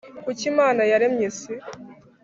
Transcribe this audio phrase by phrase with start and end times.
[0.23, 1.53] Kuki Imana yaremye isi?